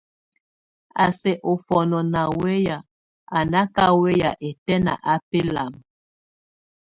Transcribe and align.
A 1.03 1.05
sɛk 1.19 1.39
ofɔnɔɔ 1.51 2.01
ná 2.13 2.21
weya, 2.39 2.77
a 3.35 3.39
náka 3.51 3.85
weya 4.01 4.29
ɛtɛ́n 4.49 4.85
á 5.11 5.13
belam. 5.29 5.73